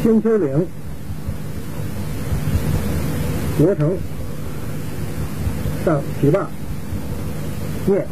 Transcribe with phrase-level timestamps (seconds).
[0.00, 0.66] 千秋岭，
[3.58, 3.90] 罗城
[5.84, 6.46] 上琵琶，
[7.84, 8.06] 念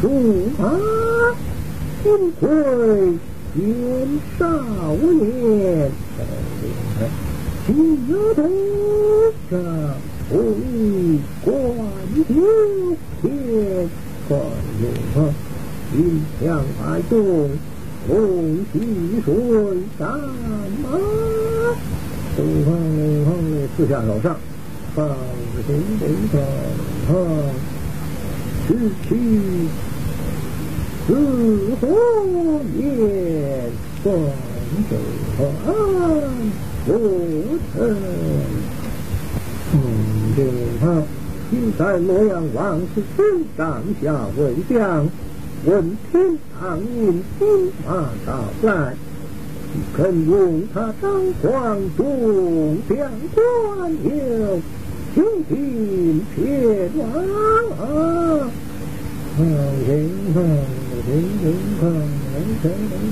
[0.00, 0.08] 数
[0.58, 0.72] 马
[2.02, 2.48] 金盔，
[3.52, 4.08] 年
[4.38, 4.48] 少
[4.96, 5.90] 年，
[7.66, 8.42] 金戈铁
[9.50, 9.52] 甲，
[10.30, 10.32] 挥
[11.44, 11.52] 关
[12.26, 12.26] 天，
[13.20, 13.26] 铁
[14.26, 14.40] 关
[15.14, 15.16] 河，
[16.40, 17.16] 将白多。
[18.08, 19.34] 龙溪水
[19.98, 20.88] 大马，
[22.34, 22.68] 杜浩
[23.26, 23.28] 浩
[23.76, 24.34] 四下楼上，
[24.94, 25.06] 放
[25.66, 25.68] 神
[26.00, 26.34] 龙上。
[27.06, 27.10] 他
[28.66, 28.68] 失
[29.06, 29.08] 去，
[31.06, 31.08] 似
[31.80, 31.82] 乎
[32.78, 32.80] 也
[34.02, 34.04] 算
[34.88, 34.92] 得
[35.36, 35.38] 上
[36.86, 36.90] 无
[37.74, 37.74] 耻。
[39.74, 39.76] 孟
[40.34, 40.38] 流
[40.80, 40.82] 涛，
[41.50, 44.04] 你在洛阳王室尊长下
[44.38, 44.40] 为
[44.70, 45.06] 将。
[45.66, 47.44] 问天长，命不
[47.84, 47.86] 怕
[48.24, 48.94] 刀来，
[49.96, 52.96] 肯用他张狂渡江
[53.34, 54.08] 关，又
[55.14, 55.16] 雄
[55.48, 57.02] 心铁马。
[59.36, 59.38] 看
[59.86, 59.88] 谁，
[60.32, 60.36] 看
[61.04, 61.08] 谁，
[61.80, 61.82] 看
[62.62, 63.02] 谁，看谁，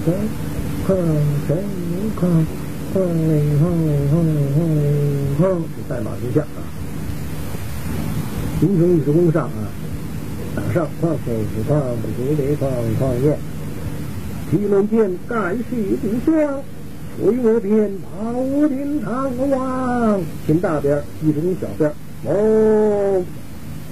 [0.86, 0.90] 看
[1.46, 1.50] 谁，
[2.16, 4.34] 看谁，看谁，看谁，
[5.36, 6.58] 看谁，在马旗下啊！
[8.62, 9.65] 英雄一时功上啊！
[10.56, 11.20] 打上放手
[11.68, 13.38] 放我就放放焰
[14.50, 15.64] 西门庆盖世
[16.02, 16.62] 无双
[17.22, 21.92] 唯我爹保我平安望秦大边一统小边
[22.24, 23.22] 哦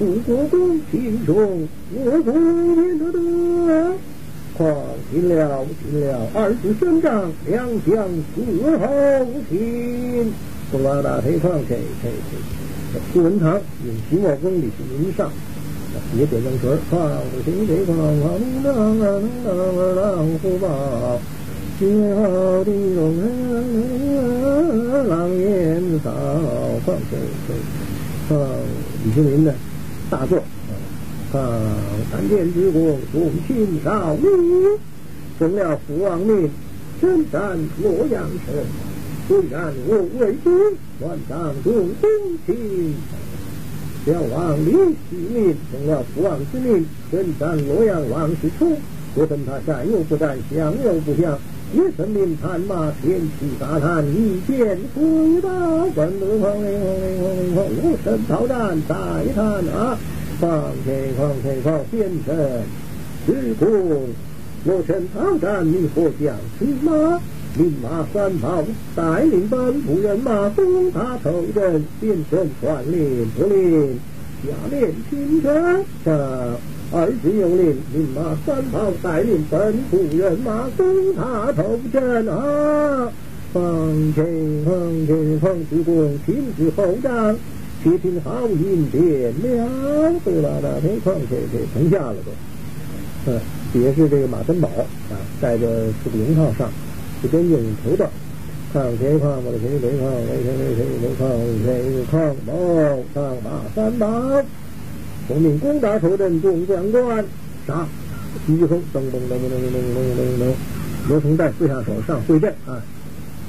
[0.01, 3.93] 五国公秦琼武则天得德
[4.57, 4.75] 况
[5.13, 10.33] 秦了金了二子相让两江四海无凭
[10.83, 13.61] 拉大车况且齐整齐齐这齐文长
[14.23, 15.31] 我功底不能上
[16.17, 17.11] 也点灯水，放
[17.45, 18.25] 心这放放
[18.63, 21.21] 当当当当虎豹，
[21.79, 26.11] 今后的龙人狼烟扫，
[26.87, 27.57] 放水水，
[28.29, 28.39] 放
[29.05, 29.55] 李世民的
[30.09, 30.43] 大作，
[31.33, 31.43] 放
[32.11, 34.25] 三殿之功，重庆少女，
[35.39, 36.51] 奉了父王命，
[37.03, 38.55] 征战洛阳城，
[39.27, 40.53] 虽然我为君，
[41.01, 42.11] 万丈中公
[42.47, 42.95] 卿。
[44.07, 48.77] 将王李世民成了父王之命，身占洛阳王室处，
[49.15, 51.39] 我跟他战又不战，降又不降。
[51.73, 55.49] 李世民探马天启大探，一见回到
[55.97, 58.95] 本都方，有神操蛋再
[59.35, 59.99] 叹啊！
[60.39, 62.37] 放天放天放变成，
[63.27, 64.09] 师公，
[64.65, 67.21] 有神操战你不想吃吗？
[67.57, 68.65] 领马三炮，
[68.97, 73.97] 带领本部人马攻打头阵，变身传令不令，
[74.43, 75.51] 下面听着。
[76.93, 83.09] 二十有令，领马三炮，带领本部人马攻打头阵啊！
[83.53, 84.27] 方天
[84.65, 87.37] 方天方之功，亲自后帐，
[87.85, 90.13] 且听好音变了。
[90.25, 93.31] 对了，那天况且给成下了都。
[93.33, 93.41] 嗯，
[93.81, 95.67] 也是这个马三宝啊，带着
[96.03, 96.69] 四个龙套上。
[97.29, 98.11] 边境头的，
[98.73, 101.29] 看谁抗我的谁谁抗，为谁谁谁为抗
[101.65, 101.67] 谁
[102.11, 102.53] 抗宝
[103.43, 104.43] 马三宝，
[105.29, 107.25] 奉命攻打仇人众将官，
[107.67, 107.87] 杀！
[108.49, 110.55] 一声噔噔噔噔噔噔噔噔噔，
[111.09, 112.83] 罗成在四下手上会阵啊！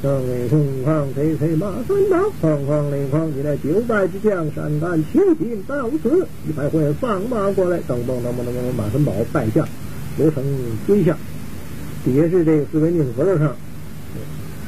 [0.04, 9.68] 正为空抗谁谁马三宝，哐哐雷哐，你来九百之将，山敢齐心到此，一排会放马过来，噔噔噔噔噔，马三宝败下，
[10.20, 10.44] 罗成
[10.86, 11.18] 追下，
[12.06, 13.56] 底下是这个四根筋核桃上，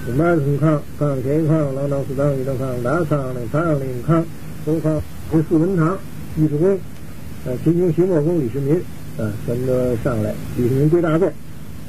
[0.08, 4.26] 五马同抗，抗前抗，狼当四当一当抗，打抗的抗领抗，
[4.66, 5.00] 都抗。
[5.32, 5.96] 这四文堂，
[6.36, 6.80] 李世公，
[7.46, 8.76] 呃，秦琼、徐茂公、李世民，
[9.20, 10.34] 啊，全都上来。
[10.58, 11.30] 李世民归大座，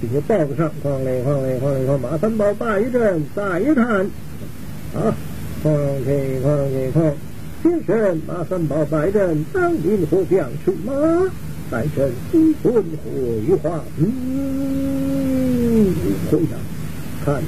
[0.02, 3.86] 底下报子上，抗嘞抗嘞抗嘞抗，马三宝大一阵，大一看，
[4.94, 5.16] 啊，
[5.62, 5.72] 抗
[6.04, 7.14] 前抗前抗，
[7.62, 10.92] 精神马三宝大一阵，当临火将出马。
[11.70, 12.82] 白阵金魂火
[13.46, 14.97] 玉花，嗯。
[15.84, 16.58] 回想，
[17.24, 17.42] 看。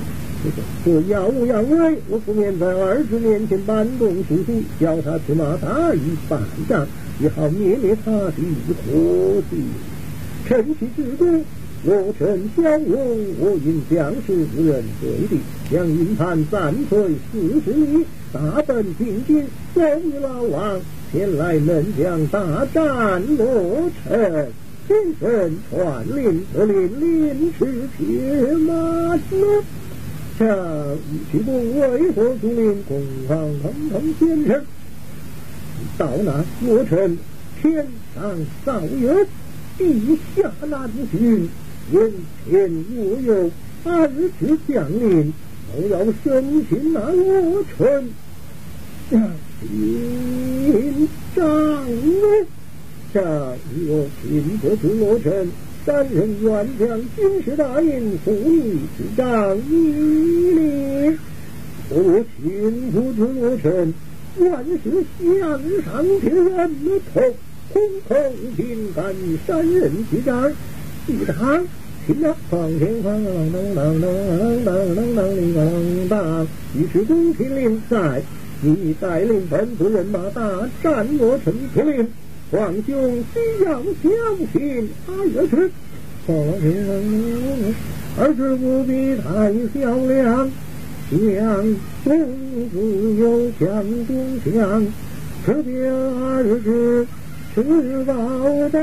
[0.83, 6.87] 这耀武扬威，我不免在二十年前搬动书书，叫他去马打一半仗，
[7.21, 9.63] 也好灭灭他的火气。
[10.47, 11.45] 趁其之功，
[11.85, 12.99] 我趁骁勇，
[13.39, 15.41] 我因将士无人对敌，
[15.71, 19.45] 将营盘暂退四十里，大奔进京，
[19.75, 20.81] 奏与老王
[21.13, 24.47] 前来能将大战罗成。
[24.91, 29.63] 天神传令，得令临时铁马车。
[30.37, 30.45] 下
[31.13, 34.65] 一曲不为何主令公堂堂堂先生，
[35.97, 37.17] 到那罗成
[37.63, 39.25] 天上少有，
[39.79, 41.49] 地下难寻，
[41.93, 42.13] 眼
[42.45, 43.49] 前我有
[43.85, 44.11] 二
[44.41, 45.33] 十将领，
[45.73, 48.11] 都要生擒那罗成，
[49.09, 49.23] 紧
[51.37, 51.87] 张
[53.13, 55.49] 下有秦国之罗成，
[55.85, 61.19] 三人元将军师大印，父义之长一列，
[61.89, 63.95] 我秦国之罗成，
[64.39, 64.79] 万事
[65.19, 66.71] 向上天人
[67.13, 67.21] 头，
[67.73, 68.15] 空口
[68.57, 69.15] 平干
[69.47, 70.53] 三人之长，
[71.07, 71.67] 一堂。
[72.07, 78.23] 听了，放天放啷当当当当当当当哩个啷当，于是公平令在，
[78.63, 82.09] 你带领本部人马大战罗成出令，
[82.51, 85.71] 皇兄需要相信二月是，
[88.19, 90.51] 二十不必太小量，
[91.11, 91.21] 将
[92.03, 92.09] 公
[92.71, 92.75] 子
[93.21, 93.67] 有将
[94.05, 94.11] 中
[94.45, 94.85] 将，
[95.47, 97.07] 可别二十
[97.55, 97.63] 是
[98.05, 98.13] 保
[98.71, 98.81] 障。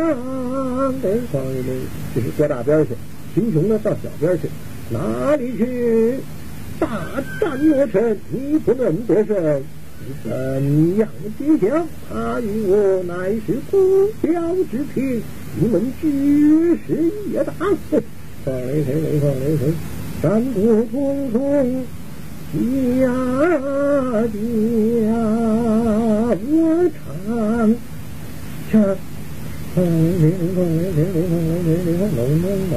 [1.01, 1.69] 对，方一领，
[2.15, 2.89] 这是搁大边去。
[3.35, 4.47] 贫穷的到小边去，
[4.89, 6.19] 哪里去？
[6.79, 6.87] 大
[7.41, 9.61] 战罗成，你不能得胜，
[10.23, 11.85] 怎样结交？
[12.09, 15.21] 他与我乃是不标之匹，
[15.59, 17.53] 你们举世一打。
[18.45, 19.73] 放雷霆，雷放雷霆，
[20.21, 20.55] 战鼓
[20.91, 20.95] 匆
[21.33, 21.35] 匆，
[22.99, 23.03] 家
[24.27, 24.35] 家
[26.47, 26.51] 我
[26.93, 27.75] 唱
[28.71, 28.73] 唱。
[29.75, 30.23] 风铃
[30.55, 31.33] 风铃铃铃风
[31.65, 32.75] 铃铃风隆隆隆。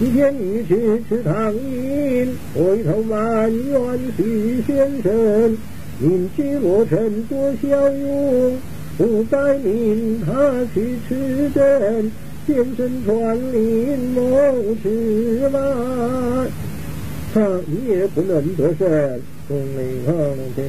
[0.00, 0.70] 一天你去
[1.08, 5.10] 吃汤饮，回头埋怨徐先生。
[6.02, 8.58] 隐居罗城多骁勇，
[8.96, 10.32] 不在命他
[10.72, 12.10] 去吃政，
[12.46, 15.62] 先生传令谋吃饭，
[17.34, 17.40] 他
[17.86, 20.12] 也不能得胜，从令后
[20.56, 20.62] 的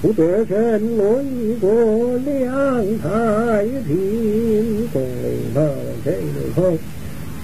[0.00, 5.60] 不得胜，我一国两太平，从令后
[6.02, 6.18] 退了
[6.56, 6.78] 后。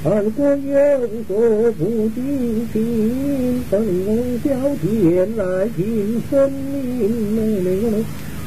[0.09, 1.37] 愿做
[1.73, 4.51] 不定心，怎能消
[4.81, 8.05] 天来平生命？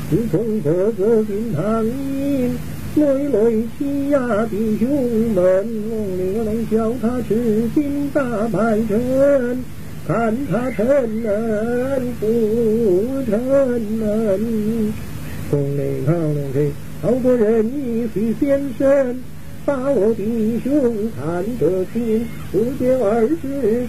[0.09, 2.57] 自从这个金堂音，
[2.95, 4.89] 累累欺压弟兄
[5.35, 8.97] 们，我能叫他吃尽大半城，
[10.07, 12.25] 看他承认不
[13.29, 13.37] 承
[13.99, 14.39] 认。
[15.51, 16.71] 从那好能给
[17.01, 19.19] 好多人一起献身。
[19.69, 23.37] 发我弟兄看得清，不见儿子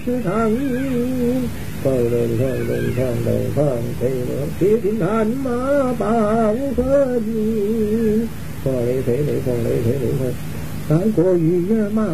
[0.04, 1.48] 是长音。
[1.82, 2.04] 放龙
[2.36, 3.64] 放龙放龙放
[3.98, 8.28] 飞龙，铁蹄弹马把无合金。
[8.62, 10.30] 风雷飞雷风雷飞雷风，
[10.86, 12.06] 三国与野马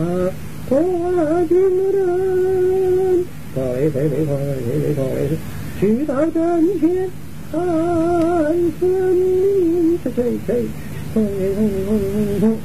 [0.68, 1.58] 同啊军
[1.90, 3.24] 人。
[3.52, 5.28] 风雷飞雷风雷飞雷风雷，
[5.80, 7.10] 去到阵前
[7.50, 7.60] 看
[8.78, 10.64] 森林，吹吹吹，
[11.12, 11.98] 风雷风雷风
[12.28, 12.56] 雷风。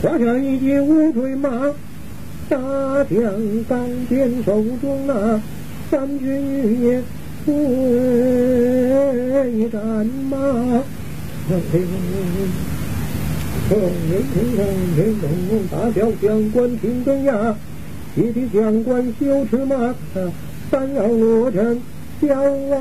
[0.00, 1.70] 黄泉一骑乌骓马，
[2.48, 2.58] 大
[3.04, 3.20] 将
[3.68, 5.38] 单肩手中拿、
[5.90, 7.02] 三军玉叶
[7.44, 7.54] 对
[9.68, 10.38] 战马。
[15.70, 17.54] 大小将官停更压，
[18.16, 19.94] 一骑将官休驰马，
[20.70, 21.78] 三要罗成。
[22.20, 22.76] 飘啊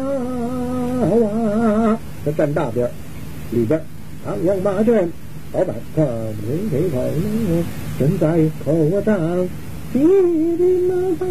[1.25, 1.99] 啊！
[2.25, 2.89] 他站大边
[3.51, 3.81] 里边
[4.23, 5.09] 长枪马圈，
[5.53, 7.65] 老板他没没跑呢，
[7.99, 8.73] 身在口
[9.03, 9.47] 上，
[9.91, 9.99] 滴
[10.57, 11.25] 滴马发，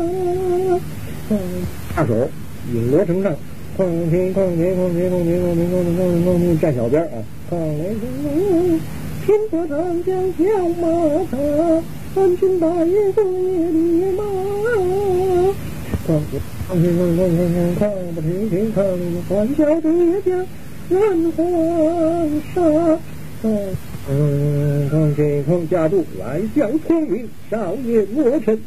[1.96, 2.28] 大手
[2.72, 3.34] 引罗成上。
[3.74, 7.24] 矿天矿天矿天矿天矿天矿天站小边啊！
[7.48, 8.80] 矿雷声，
[9.24, 10.44] 天波长江响
[10.78, 10.86] 马
[11.30, 11.38] 踏，
[12.14, 15.21] 万军大业功业立马。
[16.06, 18.82] 空空空空空空空空空不停停空，
[19.28, 19.90] 欢笑叠
[20.22, 20.44] 加
[20.88, 22.98] 乱黄沙。
[24.08, 28.58] 嗯，空天空家住，来将聪明少年我臣。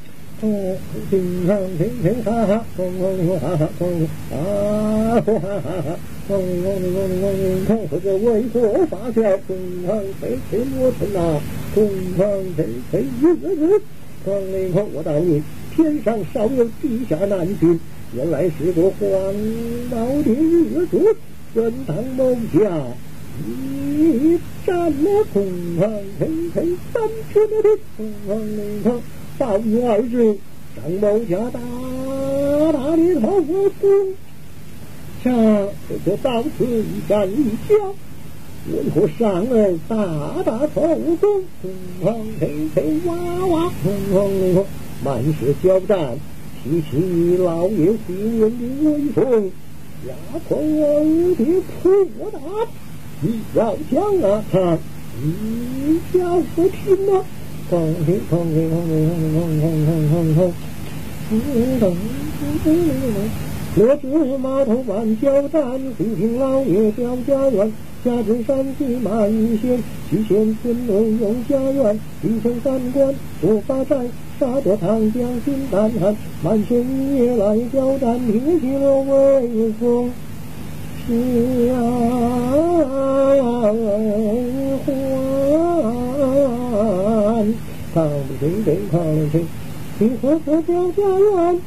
[0.42, 0.78] 嗯，
[1.10, 9.38] 金汤平平哈哈，空空空哈哈空，啊呼哈哈哈，空空空空空空，何个为国发笑？
[9.48, 11.42] 空汤平平我臣呐，
[11.74, 13.24] 空汤平平我
[13.56, 13.82] 臣，
[14.24, 15.42] 空灵我当你。
[15.76, 17.80] 天上少有，地下难寻，
[18.16, 19.10] 原来是个黄
[19.92, 21.16] 毛的日子。
[21.54, 22.60] 任堂某家
[23.48, 25.46] 一战那东
[25.80, 25.90] 方
[26.20, 29.02] 飞飞三千的东方灵康，
[29.38, 30.38] 报与二子，
[30.76, 31.60] 张某家大
[32.72, 34.14] 大的头功。
[35.24, 35.32] 下
[35.90, 37.96] 这就到此一战一交，
[38.72, 39.96] 为何上儿大
[40.44, 40.82] 大头
[41.22, 41.72] 功，东
[42.04, 43.16] 方黑黑哇
[43.48, 44.66] 哇，轰轰轰，
[45.04, 46.18] 满是交战，
[46.64, 49.52] 提起老爷新人的威风，
[50.08, 50.14] 压
[50.48, 50.82] 垮我
[51.36, 51.40] 的
[51.82, 51.82] 破
[52.32, 52.40] 大，
[53.22, 54.78] 你要将啊他
[55.22, 57.24] 一脚不停啊，
[57.70, 60.40] 放飞放飞放飞放放放放放放。
[63.78, 65.62] 我知码头板交战，
[65.98, 67.72] 忽听老爷叫家园。
[68.06, 69.82] 家中山地满县，
[70.12, 72.00] 西县村内有家园。
[72.22, 73.96] 一城三关不发财，
[74.40, 76.16] 杀得唐将心胆寒。
[76.44, 76.86] 满县
[77.16, 80.12] 夜来交战，铁骑罗威风。
[81.08, 81.16] 下
[84.86, 84.88] 还，
[87.96, 89.44] 抗不谁谁抗了谁？
[89.98, 91.60] 你何可叫家园？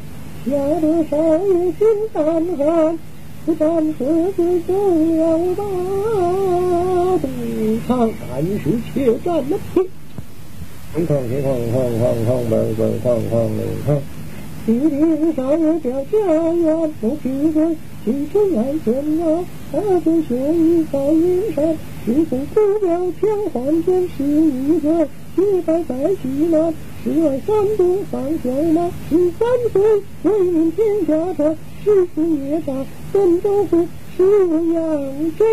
[0.46, 1.16] 吓得少
[1.46, 1.78] 爷心
[2.12, 2.22] 胆
[2.56, 2.96] 寒。
[3.48, 4.04] 不战死
[4.36, 5.64] 罪受了吧？
[7.22, 9.88] 对抗敢是怯战了呸！
[10.92, 13.96] 对抗对抗抗抗抗对对抗抗对抗。
[14.66, 17.74] 弟弟少爷叫家园，不批准。
[18.04, 21.74] 青春来见我，二分血雨在云山。
[22.06, 26.74] 一封不表天换剑是一个，血白在西南。
[27.02, 29.80] 十二三度放小马，十三岁
[30.24, 31.56] 为民天下传。
[31.82, 32.74] 十四夜打
[33.10, 35.44] 孙州府，十五扬州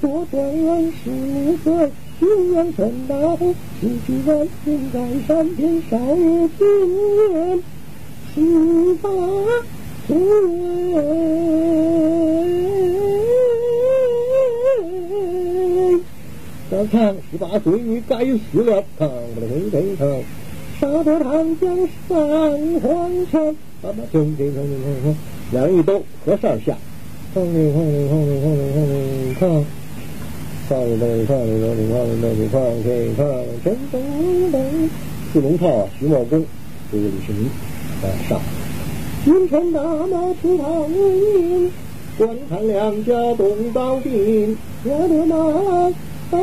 [0.00, 1.90] 做状元，十五岁
[2.20, 6.62] 浔阳城大虎，十七万军在山边，少爷今
[7.32, 7.62] 年
[8.32, 9.10] 十八
[10.06, 10.16] 岁。
[16.70, 18.84] 小强十八岁，你该死了！
[18.96, 20.22] 扛不了回头扛，
[20.80, 21.76] 杀得唐将
[22.08, 22.10] 上
[22.80, 23.56] 皇城。
[23.82, 25.16] 爸爸，兄弟，兄弟，兄弟。
[25.52, 26.78] 两人一兜，和上下，
[27.32, 29.62] 哐里哐里哐里哐里哐里哐，
[30.68, 33.22] 哐里哐里哐里哐里哐里哐里哐，这哐
[33.62, 33.94] 真咚
[34.50, 34.90] 咚，
[35.32, 36.44] 四龙套，徐茂公，
[36.90, 37.46] 这个李世民
[38.02, 38.40] 啊上，
[39.24, 41.70] 君臣大马出唐营，
[42.18, 45.36] 观看两家动刀兵，我的马
[46.32, 46.38] 到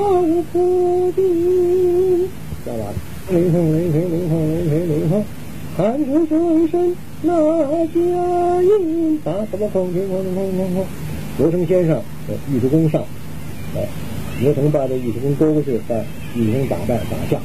[0.53, 2.29] 府兵，
[2.65, 2.94] 下完，
[3.36, 5.22] 铃声铃声铃声铃声铃声，
[5.77, 6.96] 看出水深。
[7.22, 7.31] 那
[7.88, 10.86] 家印打什么风天空空空空，
[11.38, 13.03] 罗成先生，尉迟恭上，
[13.75, 13.88] 哎，
[14.41, 17.39] 罗成把这尉迟恭夺过去，把尉迟恭打败打下，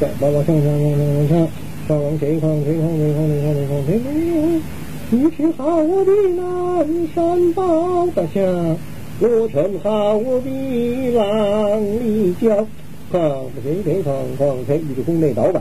[0.00, 1.48] 再往往上上上上上，
[1.88, 4.62] 上往谁方谁方谁方谁方前方谁方？
[5.10, 8.76] 一尺好的南山包大象，
[9.18, 12.64] 罗成好比浪里蛟，
[13.10, 15.60] 况谁谁况况谁尉迟恭内倒摆，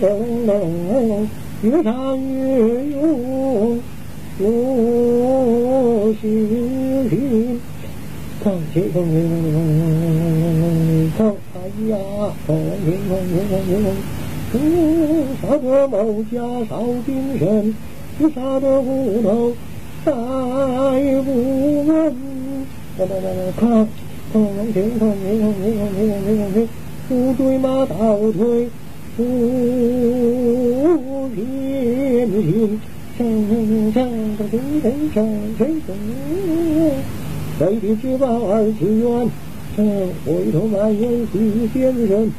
[0.00, 0.48] 咚咚
[0.86, 1.28] 咚。
[1.62, 3.80] 越唱越勇，
[4.38, 4.44] 我
[6.20, 6.24] 心
[7.08, 7.60] 平。
[8.44, 9.58] 唱起唱起唱起唱
[10.54, 11.20] 起唱，
[11.54, 11.56] 哎
[11.88, 11.92] 呀，
[12.46, 12.48] 唱
[12.84, 13.70] 天唱天唱天
[14.52, 14.54] 唱，
[15.40, 16.34] 杀得某家
[16.68, 16.72] 少
[17.04, 17.42] 精神，
[18.32, 18.86] 杀得骨
[19.22, 19.26] 头
[20.04, 20.12] 再
[21.22, 21.28] 不
[21.86, 21.90] 稳。
[22.98, 23.60] 来来来来，唱
[24.32, 24.34] 唱
[24.72, 26.56] 天唱天唱天唱天唱天唱天，
[27.08, 27.10] 不
[29.16, 29.24] 不
[31.34, 32.78] 偏心，
[33.16, 33.50] 上上
[33.94, 33.96] 上
[34.50, 35.24] 天天上
[35.56, 35.88] 天上，
[37.60, 39.06] 为的知报二次元，
[40.26, 41.34] 回头埋怨徐
[41.72, 41.74] 先
[42.06, 42.30] 生，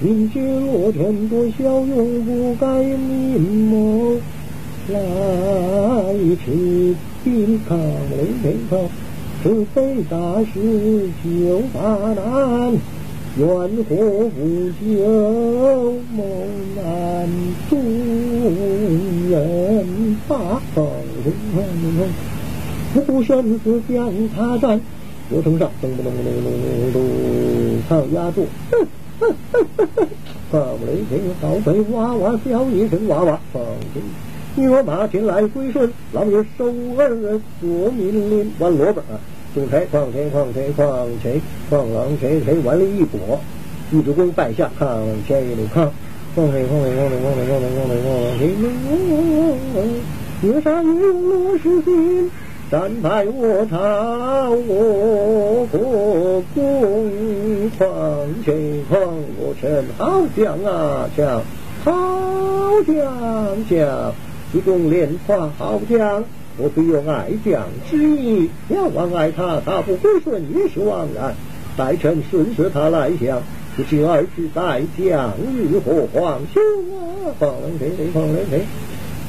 [0.00, 3.40] 明知罗成多骁勇，不该明
[3.70, 4.16] 谋
[4.88, 4.98] 来
[6.44, 6.92] 持
[7.22, 8.90] 兵抗雷天朝，
[9.44, 11.78] 除非大事就发
[12.14, 12.74] 难。
[13.38, 14.40] 愿火不
[14.80, 14.82] 休，
[16.10, 16.24] 猛
[16.74, 17.28] 男
[17.68, 17.78] 众
[19.30, 20.86] 人把风
[23.06, 24.80] 不生死将他战。
[25.28, 27.02] 罗成上，咚咚咚咚咚咚咚，
[27.86, 28.46] 唱压住。
[28.70, 28.86] 哼
[29.20, 30.08] 哼哼哼哼，
[30.50, 33.62] 放雷霆，倒飞娃娃笑一声娃娃，放
[33.92, 34.02] 心。
[34.54, 36.64] 你我马前来归顺，老爷收
[36.96, 39.04] 儿做命令，完罗本。
[39.56, 43.40] 众谁况谁况谁况谁况狼谁谁完了一伙，
[43.90, 45.90] 尉迟恭败下，抗谁里抗，
[46.34, 48.42] 况谁况谁况谁况谁况谁况谁况谁，
[50.42, 52.30] 越杀越落失心，
[52.70, 57.88] 战败我朝我国公，况
[58.44, 59.00] 谁况
[59.40, 61.40] 我臣好将啊将，
[61.82, 61.90] 好
[62.86, 64.12] 将将，
[64.52, 66.22] 鞠躬连夸好将。
[66.58, 71.34] 我非有爱将之意，要忘爱他，他不归顺也是枉然。
[71.76, 73.42] 待臣顺随他来降，
[73.76, 76.62] 不知儿子待将日何皇兄
[76.96, 77.36] 啊？
[77.38, 78.62] 放人谁谁放人谁？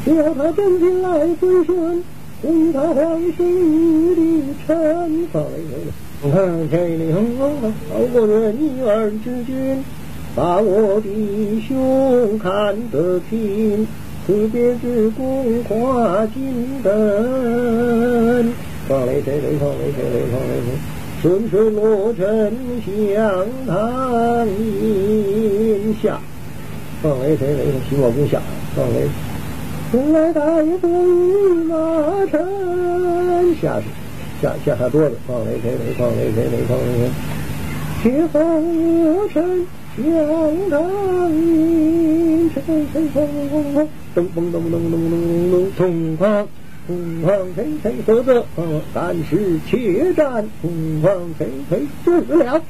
[0.05, 2.03] 只要他真心来归顺，
[2.41, 5.27] 供他皇兄的臣。
[5.33, 5.91] 放人谁？
[6.23, 9.83] 我看这里好过人女儿之君，
[10.33, 13.85] 把我的兄看得清。
[14.27, 18.53] 此别之功化金灯，
[18.85, 20.67] 放雷谁雷放雷谁雷放雷谁，
[21.21, 22.51] 顺水罗成
[22.83, 24.45] 相堂，
[26.03, 26.19] 下，
[27.01, 28.41] 放雷谁雷徐茂公下，
[28.75, 29.07] 放雷。
[29.91, 31.77] 从来大一座御马
[32.29, 33.85] 城，下去
[34.41, 37.09] 下下下桌子，放雷谁雷放雷谁雷放雷。
[38.03, 39.65] 铁风我尘
[39.95, 40.03] 相
[40.69, 40.83] 当
[41.31, 41.96] 阴，
[44.15, 46.47] 咚咚咚咚咚咚咚，冲狂
[46.87, 48.45] 冲狂谁谁啧啧，
[48.93, 52.61] 但是且战冲狂谁谁死了。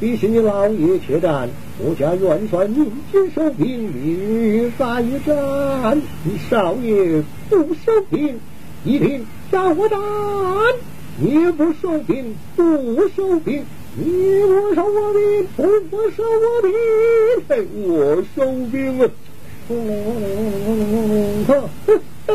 [0.00, 6.02] 必是你老爷怯战，我家元帅明军收兵，明日再战。
[6.24, 8.40] 你少爷不收兵，
[8.84, 9.98] 一定叫我战。
[11.18, 12.62] 你不收兵，不
[13.14, 13.62] 收兵，
[13.94, 14.04] 你
[14.46, 15.20] 不收我兵，
[15.90, 16.66] 不收我的，
[17.46, 18.38] 嘿，我收
[18.70, 19.04] 兵啊！
[21.46, 21.52] 哈
[22.26, 22.32] 哈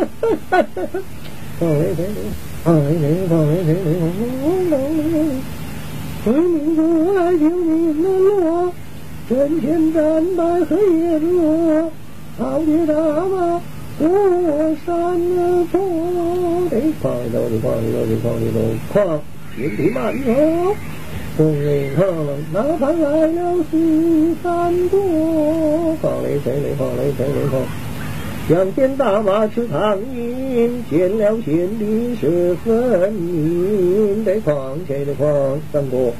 [0.52, 0.54] 哈哈
[0.92, 1.02] 哈！
[1.60, 2.20] 放雷雷雷，
[2.64, 3.54] 放雷雷，放雷
[4.70, 5.18] 雷雷，
[6.24, 6.80] 回民族
[7.16, 8.72] 来救命的落，
[9.28, 10.02] 阵前战
[10.36, 11.92] 败黑夜落，
[12.38, 13.60] 草地大马
[13.98, 14.06] 过
[14.86, 14.88] 山
[15.72, 15.74] 坡，
[16.70, 18.56] 得哐里头的哐里头的哐里头
[18.94, 18.96] 哐，
[19.56, 20.76] 天地漫游，
[21.38, 25.00] 风雷哐啷，哪怕来了四三国，
[26.01, 27.62] 哐雷谁雷哐雷谁雷哐。
[28.50, 34.25] 将见大马吃苍蝇，见了贤弟是分明。
[34.25, 36.12] 得况且得况三哥，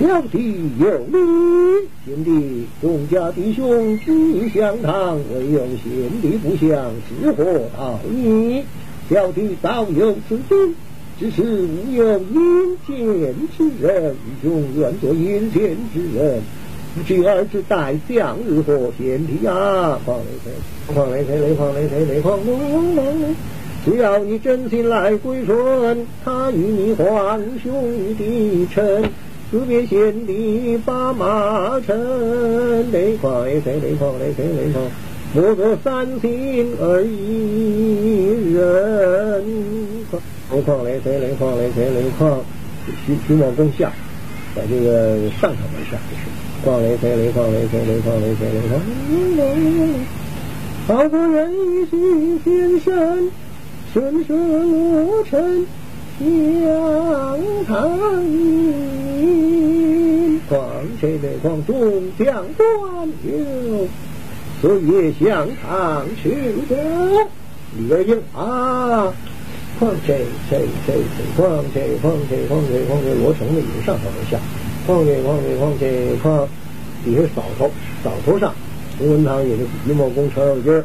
[0.00, 6.90] 小弟有礼，贤弟众家弟兄聚相堂，唯有贤弟不相，
[7.22, 7.44] 是何
[7.78, 8.64] 道义？
[9.08, 10.74] 小弟早有此心，
[11.20, 16.40] 只是无有阴间之人，兄愿做阴间之人。
[17.06, 18.90] 侄儿之待将日何？
[18.96, 20.94] 贤弟呀，况雷谁？
[20.94, 21.38] 况雷谁？
[21.38, 22.06] 雷况雷谁？
[22.06, 23.34] 雷况龙龙。
[23.84, 29.02] 只要你真心来归顺，他与你皇兄弟臣，
[29.50, 32.90] 辞别贤弟把马乘。
[32.90, 33.78] 雷况雷谁？
[33.78, 34.46] 雷况雷谁？
[34.46, 34.82] 雷况
[35.32, 39.44] 莫得三心二意人。
[40.52, 41.00] 雷况雷？
[41.04, 41.68] 雷况雷？
[41.68, 42.40] 雷况
[43.06, 43.92] 徐徐茂公下，
[44.56, 46.22] 在这个上头门下就是。
[46.64, 48.80] 况雷谁雷况雷谁雷况雷雷况，
[50.98, 53.30] 好多人一心先生，
[53.92, 55.64] 顺顺无尘
[56.18, 56.26] 相
[57.66, 57.88] 谈
[58.26, 60.40] 音。
[60.48, 60.60] 况
[61.00, 62.66] 谁雷况众将断
[63.22, 63.86] 流，
[64.60, 66.28] 岁月相长去
[66.68, 66.76] 的
[67.78, 69.10] 李二英啊！
[69.78, 74.38] 况谁谁谁谁况谁况谁况谁况谁罗成的也上头门下。
[74.86, 76.46] 况且况且况且况，
[77.02, 77.70] 底下扫头，
[78.04, 78.52] 扫头上，
[78.98, 80.84] 洪文堂也是徐茂公程咬金儿，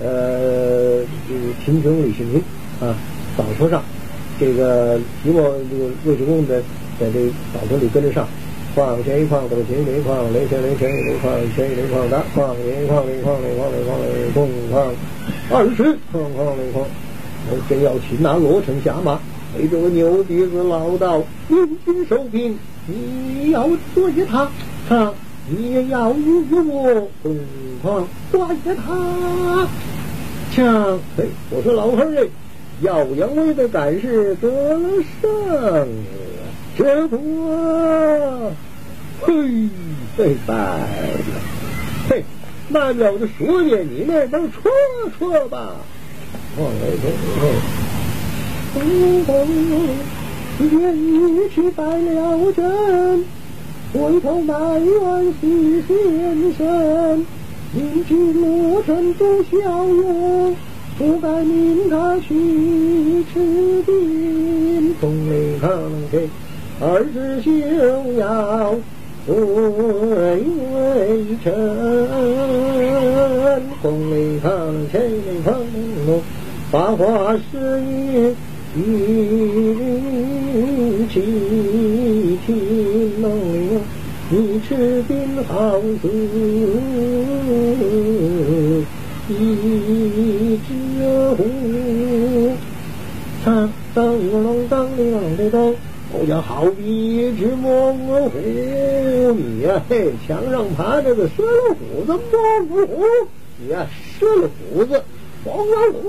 [0.00, 2.40] 呃，这个秦琼李世民
[2.80, 2.96] 啊，
[3.36, 3.82] 扫头上，
[4.40, 6.60] 这个徐茂这个魏世公在
[6.98, 8.26] 在这扫头里跟着上，
[8.74, 14.94] 况前一况等前雷况雷前雷前雷况前雷况大况前一况雷况雷况雷况雷况况
[15.50, 16.86] 二十况况雷况，
[17.50, 19.20] 我真要擒拿罗成下马，
[19.58, 22.56] 为这个牛鼻子老道引军收兵。
[22.86, 24.50] 你要捉下他，
[24.88, 25.12] 他
[25.48, 27.38] 你也要与我共
[27.82, 29.68] 狂抓下他。
[30.54, 32.26] 枪，嘿，我说老汉儿
[32.80, 34.88] 耀阳威的赶事得了
[35.20, 35.88] 胜，
[36.76, 38.52] 这不，
[39.20, 39.34] 嘿，
[40.16, 41.34] 被败了。
[42.08, 42.24] 嘿，
[42.68, 44.70] 那了就说的，你那能戳
[45.18, 45.76] 戳吧？
[46.58, 47.04] 往来走。
[50.60, 53.24] 愿意去拜了阵，
[53.92, 57.26] 回头拜完西先生，
[57.72, 60.56] 明知罗成不效用，
[60.98, 64.94] 不该命他去吃兵。
[65.00, 65.68] 风雷抗
[66.10, 66.28] 给
[66.84, 68.74] 二师兄要
[69.24, 69.32] 回
[70.74, 70.76] 为
[71.44, 71.46] 臣，
[73.80, 74.50] 风雷抗
[74.90, 75.54] 谁雷抗
[76.06, 76.20] 龙，
[76.72, 78.34] 八卦是一。
[78.74, 78.78] 一
[81.12, 81.20] 起
[82.46, 82.48] 听
[83.20, 83.30] 龙，
[84.30, 86.08] 你吃兵好似
[89.28, 89.30] 一
[90.66, 90.68] 只
[91.36, 91.40] 虎，
[93.44, 95.74] 唱灯笼当啷的当，
[96.14, 97.96] 我叫好比一只猛
[98.28, 98.30] 虎，
[99.32, 102.86] 你呀嘿，墙上爬着个蛇虎子猛虎，
[103.58, 103.86] 你呀
[104.18, 104.26] 蛇
[104.72, 105.02] 虎子。
[105.44, 106.02] 黄老虎，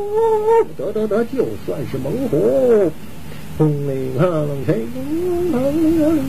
[0.77, 2.91] 得得得，就算是猛虎，
[3.57, 4.27] 风里看
[4.65, 4.85] 谁
[5.51, 6.19] 能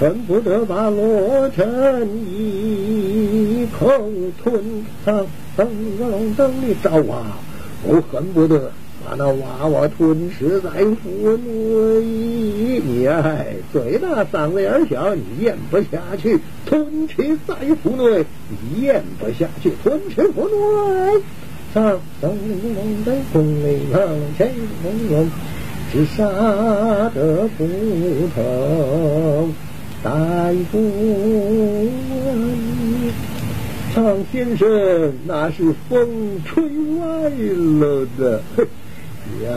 [0.00, 3.86] 恨不得把罗成一口
[4.42, 4.84] 吞。
[5.04, 5.68] 当当
[6.00, 7.36] 当当，你招啊！
[7.84, 8.72] 我恨不得
[9.04, 12.02] 把那娃娃吞食在腹内。
[12.80, 21.22] 你哎，嘴大嗓子眼小，你咽不下去，吞吃在腹内，你咽不下去，吞吃腹内。
[21.72, 24.00] 上东陵龙的宫里堂，
[24.36, 24.48] 乾
[24.82, 25.30] 隆龙
[25.92, 26.24] 是杀
[27.14, 27.64] 得不
[28.34, 29.54] 疼，
[30.02, 30.10] 大
[30.72, 31.88] 夫。
[33.92, 36.62] 常先生，那是风吹
[36.98, 38.40] 歪了的。
[38.56, 38.64] 嘿
[39.44, 39.50] 呀，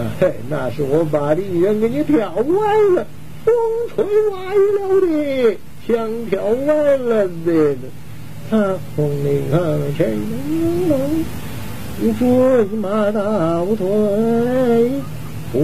[0.50, 3.06] 那是我把丽人给你挑歪了，
[3.44, 3.54] 风
[3.94, 7.76] 吹歪了的，枪挑歪了的。
[8.50, 9.58] 他风铃啊，
[9.98, 11.00] 吹隆隆，
[12.00, 14.92] 你追马倒退，
[15.52, 15.60] 不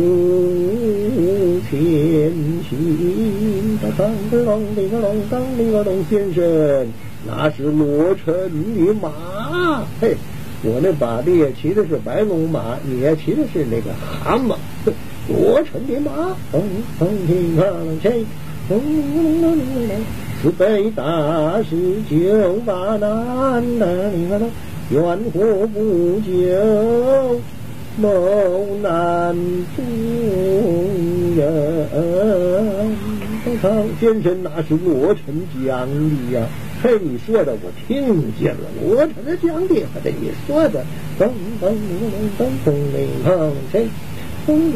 [1.70, 2.34] 前
[2.70, 3.80] 行。
[3.98, 6.88] 当个隆，当个隆，当个隆，先生，
[7.28, 9.84] 那是罗成的马。
[10.02, 10.16] 嘿。
[10.62, 14.56] 我那把猎骑的是白龙马，你骑的是那个蛤蟆。
[15.30, 16.62] 罗成的马，咚
[16.98, 17.64] 咚听上
[18.02, 18.10] 去，
[18.68, 19.96] 咚咚咚咚咚，
[20.42, 24.46] 是北大师就把难的那个
[24.90, 27.40] 冤祸不救，
[27.98, 29.36] 谋难
[29.76, 29.86] 中
[31.38, 31.40] 人。
[33.62, 35.24] 常先生，那是罗成
[35.66, 36.48] 讲的呀。
[36.82, 40.86] 嘿，你说的我听见了，罗成的讲的和这你说的，
[41.20, 41.28] 噔
[41.62, 43.28] 噔噔噔噔噔
[43.74, 43.88] 噔，
[44.46, 44.72] 咚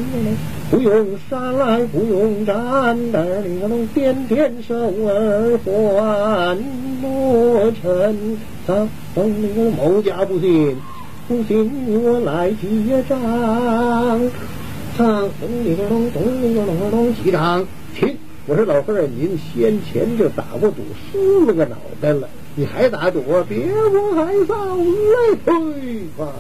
[0.70, 6.58] 不用山来不用山，的，那个龙点点手儿还
[7.02, 8.38] 罗成。
[8.68, 8.86] 当
[9.16, 10.76] 噔那个某家不信，
[11.30, 11.72] 不信
[12.04, 13.18] 我来结账。
[14.98, 15.08] 当
[15.40, 17.66] 咚那个咚咚那个咚咚几张，
[17.98, 18.18] 请。
[18.46, 23.22] 我说老汉儿，您先前就打过赌，输了个脑袋了，你还打赌？
[23.48, 26.34] 别我还扫雷推吧！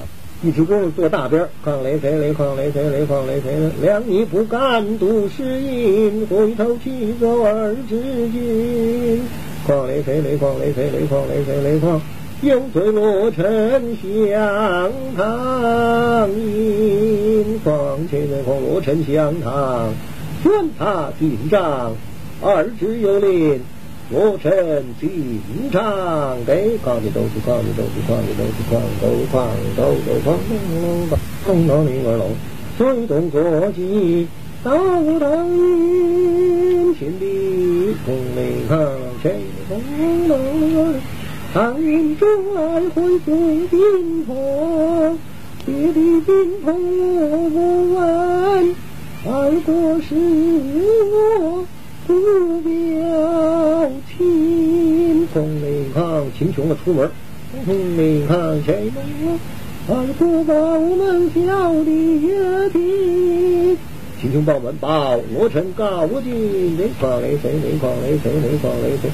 [0.43, 7.95] 一只公坐大边，哐雷谁雷哐雷谁雷哐雷谁雷，两你不敢赌是因，回头去走二之
[8.29, 9.21] 君。
[9.65, 12.01] 哐雷谁雷哐雷谁雷哐雷谁雷哐，
[12.41, 19.93] 有罪罗成相堂因，况且那况罗成相堂。
[20.43, 21.93] 宣他进帐，
[22.41, 23.61] 二旨有令，
[24.11, 24.51] 罗成
[24.99, 30.59] 进帐，给哐的都是哐的都是哐的都是哐都哐都都哐隆
[31.07, 32.35] 隆哐隆铃儿隆，
[32.77, 34.27] 水动作起，
[34.61, 38.77] 刀头音，天地空灵堂，
[39.21, 40.93] 谁空隆，
[41.53, 45.17] 唐云中来回送兵锋，
[45.65, 48.75] 别的兵锋不问。
[49.25, 51.65] 二过是我
[52.05, 52.13] 不
[52.59, 52.69] 表
[54.09, 57.09] 亲，风雷抗秦琼了出门，
[57.65, 59.39] 风雷抗谁能
[59.87, 63.77] 二过报门小弟也听，
[64.19, 69.09] 秦琼报门报罗成告进，雷狂雷谁雷狂雷谁雷狂雷谁，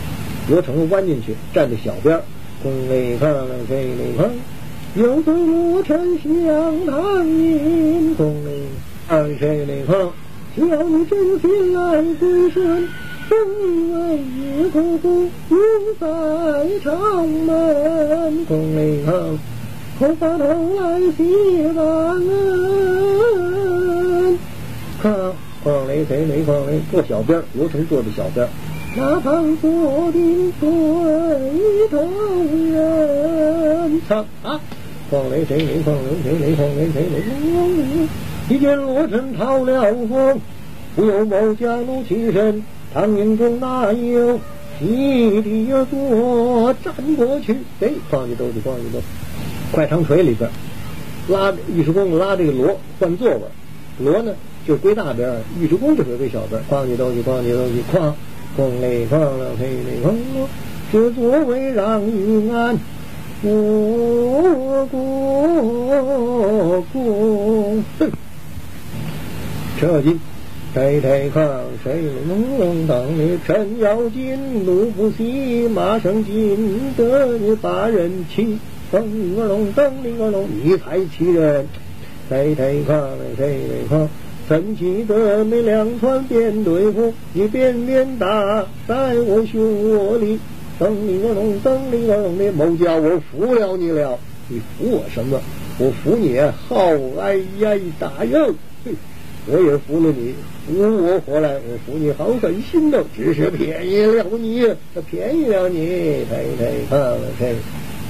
[0.49, 2.19] 罗成弯进去站在小边，
[2.63, 3.31] 风雷抗
[3.67, 4.27] 谁雷抗，
[4.95, 8.63] 有对罗成相谈音，风雷。
[9.09, 10.11] 看谁雷锋，
[10.55, 12.87] 只要你真心来归顺，
[13.27, 13.39] 正
[13.91, 15.59] 为日苦苦永
[15.99, 16.05] 在
[16.83, 18.45] 长门。
[18.45, 19.39] 风雷锋，
[19.97, 21.23] 可把头来谢
[21.75, 21.75] 恩。
[25.01, 25.11] 看，
[25.63, 28.47] 狂雷谁雷狂雷坐小边，罗成坐在小边。
[28.95, 30.69] 那旁坐定对
[31.89, 31.97] 头
[32.73, 34.01] 人，
[34.43, 34.61] 啊！
[35.09, 37.23] 狂雷谁雷狂雷谁雷狂雷谁雷。
[38.49, 40.41] 一见罗成逃了风，
[40.95, 42.63] 不由某家怒起身。
[42.91, 44.39] 唐营中哪有
[44.79, 45.85] 西地呀？
[45.91, 48.99] 坐站过去，哎，放一兜子，放一兜。
[49.71, 50.49] 快长锤里边
[51.27, 53.41] 拉尉迟恭拉这个罗换座位，
[53.99, 54.33] 罗呢
[54.67, 55.29] 就归大边，
[55.61, 56.59] 尉迟恭就归小边。
[56.71, 58.13] 哐一兜子，哐一兜子，哐
[58.57, 60.15] 哐嘞哐了嘿嘞哐，
[60.91, 62.75] 这座位让与俺
[63.43, 64.97] 我过
[66.91, 68.18] 过。
[69.79, 70.19] 车进，
[70.75, 72.03] 抬抬炕，谁。
[72.27, 78.59] 能能当你陈咬金，怒不息，马上进得你把人气，
[78.91, 81.65] 噔铃儿隆，噔铃儿隆，你才气人。
[82.29, 83.59] 抬抬炕，谁。
[83.69, 84.07] 来炕？
[84.49, 90.39] 真气得你两船变对付，你鞭鞭打在我胸窝里，
[90.77, 95.39] 噔铃儿隆，噔铃儿隆，你某家我服了你了，你服我什么？
[95.77, 96.37] 我服你
[96.67, 96.77] 好
[97.21, 98.53] 哎呀大人。
[99.51, 100.33] 我也服了你，
[100.67, 103.03] 服我回来，我服你好狠心呐！
[103.15, 104.63] 只是便宜了你，
[105.09, 105.79] 便宜了你，
[106.29, 107.55] 嘿嘿，看了谁？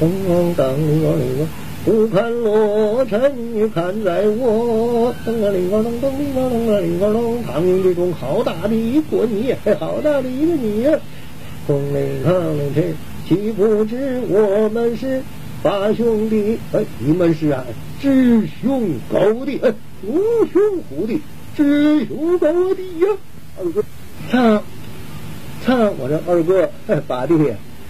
[0.01, 1.47] 噔噔噔，我我
[1.85, 10.99] 不看罗成，你看在我噔啊铃啊咚咚铃啊咚啊铃啊咚，唐营之中好大的一个你，好大的一个你呀！
[11.65, 12.93] 红领唐领谁？
[13.27, 15.21] 岂不知我们是
[15.63, 16.57] 八兄弟？
[16.73, 17.63] 哎，你们是啊，
[18.01, 19.73] 知兄狗弟，哎，
[20.05, 21.21] 无兄虎弟，
[21.55, 23.07] 知兄狗弟呀！
[23.57, 23.83] 二哥，
[24.29, 24.63] 唱
[25.65, 26.69] 唱，我这二哥，
[27.07, 27.35] 把弟，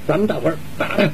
[0.07, 1.09] 咱们大伙儿打他。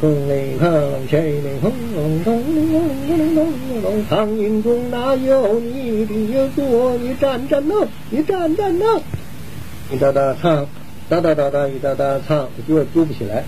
[0.00, 0.70] 风雷堂，
[1.08, 6.96] 千里轰隆咚隆隆隆隆隆隆，苍蝇中哪有你的座？
[6.98, 7.74] 你站站呐，
[8.08, 8.84] 你站站呐！
[9.90, 10.66] 你哒哒唱，
[11.08, 13.44] 哒哒哒哒，一哒哒唱，我就揪不起来。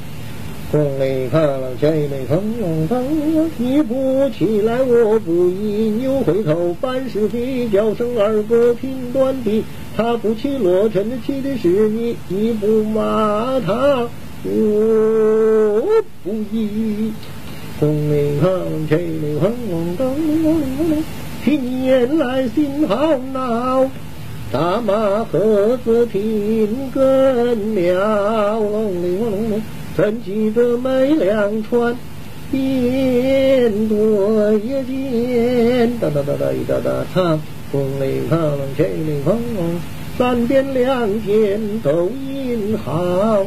[0.71, 1.41] 风雷堂，
[1.81, 3.03] 千里轰隆咚
[3.35, 9.65] 隆，你不起来我不依，扭回头办事的叫声二哥听断的，
[9.97, 14.07] 他不起落尘起的是你，你不骂他。
[14.45, 17.13] 我不依，
[17.81, 18.51] 红领航，
[18.89, 19.51] 青领航，
[19.99, 21.03] 当领当领当
[21.45, 23.91] 听言来心好恼，
[24.53, 28.61] 大马盒子听更了，
[30.01, 31.95] 真记得没两串，
[32.51, 37.39] 边对剑，哒哒哒哒一哒哒唱，
[37.71, 38.41] 红领航，
[38.79, 39.37] 青领航。
[40.17, 43.45] 三边两肩都印好，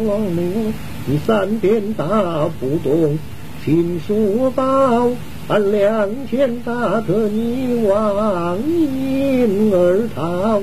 [1.08, 3.18] 你三边打不动，
[3.66, 5.10] 秦书包，
[5.48, 10.62] 俺两肩打得你往阴儿逃，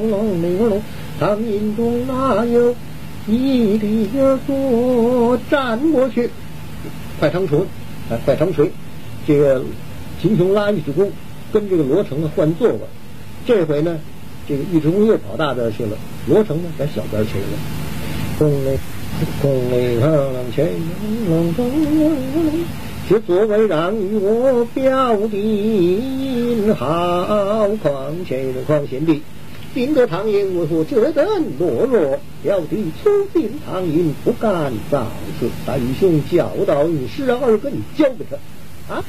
[1.18, 2.76] 唐营中哪有
[3.26, 3.78] 你
[4.08, 5.38] 的座？
[5.50, 6.30] 站过去，
[7.18, 7.60] 快长锤，
[8.10, 8.70] 哎，快长锤，
[9.26, 9.62] 这个
[10.20, 11.10] 秦琼拉尉迟恭
[11.52, 12.80] 跟这个罗成换座位，
[13.46, 13.98] 这回呢？
[14.48, 17.44] 这个尉迟恭又跑大边去了，罗成呢在小边去了。
[18.38, 18.78] 宫内
[19.42, 20.10] 宫内堂
[20.54, 20.68] 前
[21.28, 21.70] 龙凤，
[23.08, 29.22] 是作为让与我表弟好，况且况贤弟，
[29.74, 31.26] 进得唐寅为何这等
[31.58, 32.18] 懦弱？
[32.42, 35.06] 表弟初进唐寅不敢造
[35.38, 38.24] 次，大义兄教导你十二个，你教给
[38.88, 39.04] 他啊！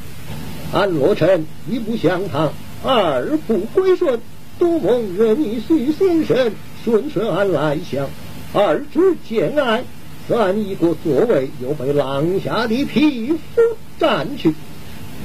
[0.74, 4.19] 俺罗成一不降唐，二不归顺。
[4.60, 6.52] 多蒙仁义徐先生
[6.84, 8.08] 顺顺俺来降，
[8.54, 9.84] 二之见爱，
[10.30, 13.39] 三一个座位又被狼下的匹夫
[13.97, 14.54] 占去，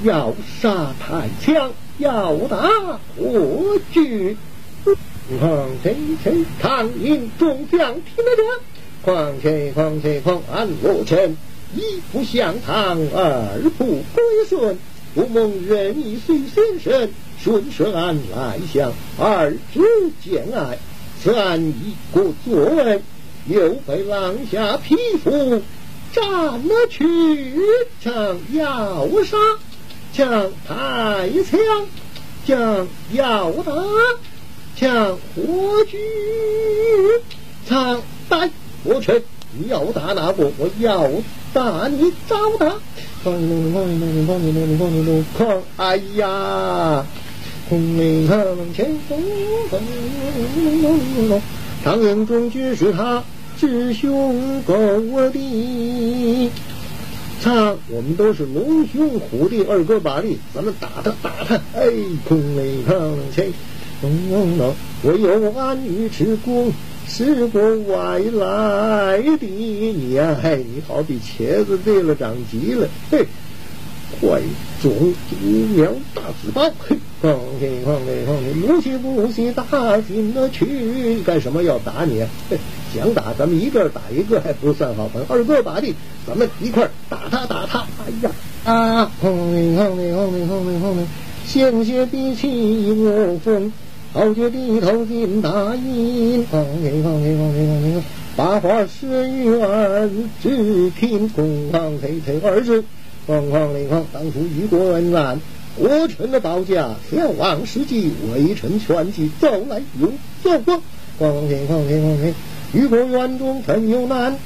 [0.05, 2.70] 要杀太强，要打
[3.18, 4.37] 何惧？
[5.39, 8.43] 况且且唐营众将听得着，
[9.03, 11.37] 况且况且况俺罗成
[11.75, 14.79] 一不降唐，二不归顺，
[15.15, 17.11] 多蒙仁义徐先生。
[17.39, 19.81] 顺顺安来降，二之
[20.25, 20.79] 见爱，
[21.23, 23.03] 三一个座位
[23.47, 25.62] 又被狼下匹夫
[26.12, 27.05] 斩了去，
[28.03, 29.37] 将要杀，
[30.12, 31.87] 将太枪，
[32.47, 33.73] 将要打，
[34.77, 35.43] 将火
[35.89, 35.99] 炬，
[37.67, 38.51] 长带
[38.85, 39.23] 我臣，
[39.59, 40.53] 你要打哪个？
[40.59, 41.11] 我要
[41.53, 42.77] 打你找他。
[45.77, 47.05] 哎呀！
[47.69, 48.39] 红领唐
[48.75, 49.21] 前锋，
[51.83, 53.25] 唐营中军是他
[53.59, 54.77] 智兄狗
[55.33, 56.49] 弟，
[57.43, 61.91] 唱我们都是龙兄虎弟二哥把弟，咱们打他打他，哎，
[62.29, 62.95] 红领唐
[63.35, 63.53] 前
[64.01, 66.73] 锋，我有俺尉迟恭
[67.07, 73.27] 是个外来的你呀，嘿，你好比茄子对了长急了，嘿。
[74.21, 74.41] 怪
[74.81, 74.93] 种
[75.29, 75.37] 毒
[75.75, 82.23] 苗大字报，嘿，放心放心放心，不气不气打进了去，干什么要打你？
[82.49, 82.57] 嘿
[82.95, 85.93] 想打咱们一个打一个还不算好朋友，二哥把弟，
[86.25, 87.81] 咱们一块打他打他。
[87.81, 88.31] 哎呀
[88.65, 89.11] 啊！
[89.21, 91.07] 放心放心放心放心放心，
[91.45, 93.73] 鲜血比起我风，
[94.17, 96.47] 豪杰低头进大印。
[96.51, 98.03] 放心放心放心放，
[98.35, 100.09] 八花十月儿
[100.43, 102.83] 只听公堂推推儿子。
[103.29, 105.39] 哐哐铃哐，当初遇过恩案，
[105.77, 110.11] 我臣的保驾，前往时机，微臣劝计，走来又
[110.43, 110.77] 走过。
[111.21, 112.35] 哐铃哐铃哐铃，
[112.73, 114.39] 遇过院中曾有难，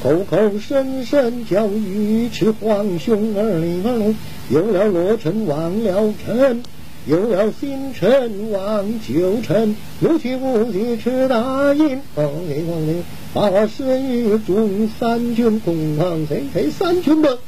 [0.00, 4.14] 口口声声叫尉迟皇兄儿领儿，
[4.48, 6.62] 有了罗成忘了臣，
[7.08, 12.02] 有了新臣忘旧臣，有其无计吃大营。
[12.14, 17.38] 哐铃哐铃，八花十玉中三军，空堂谁谁三军的。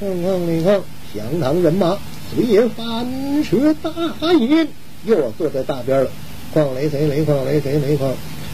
[0.00, 0.82] 哼哼你看，
[1.14, 1.96] 相唐人马
[2.34, 3.90] 随也翻出大
[4.34, 4.68] 营，
[5.06, 6.10] 又坐在大边了。
[6.52, 8.12] 况雷谁雷况雷谁雷况，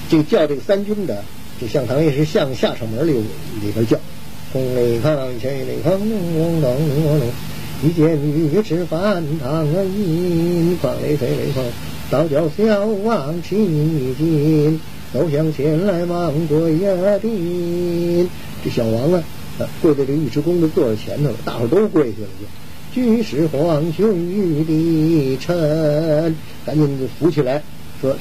[0.08, 1.24] 就叫这个三军的，
[1.60, 3.98] 这向唐也是向下城门里里边叫。
[4.52, 7.28] 轰雷抗前雷抗隆隆隆隆隆，
[7.82, 11.62] 一见尉迟反唐营，况雷飞雷峰，
[12.10, 13.54] 道教小王齐
[14.14, 14.80] 进，
[15.12, 18.26] 走向前来望跪呀宾。
[18.64, 19.22] 这小王啊，
[19.58, 22.46] 啊跪在这尉迟恭的座儿前头了，大伙都跪下了就。
[22.94, 26.34] 举世皇兄御帝臣，
[26.64, 27.62] 赶紧就扶起来，
[28.00, 28.16] 说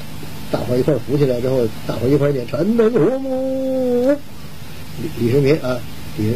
[0.50, 4.14] 大伙一块扶起来之后，大伙一块儿念臣等和睦。
[5.18, 5.80] 李李世民啊。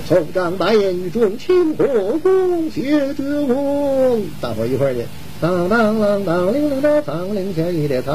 [0.09, 1.85] 后帐白烟雨中，清火
[2.23, 4.23] 光，谢绝光。
[4.41, 5.07] 大伙儿一块儿去，
[5.41, 8.15] 当当当当，铃铃当，当铃前一列堂。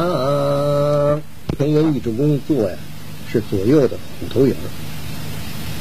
[1.58, 2.78] 跟元尉迟恭坐呀，
[3.32, 4.54] 是左右的虎头影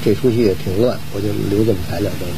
[0.05, 2.33] 这出戏也挺乱，我就留这么材料得了。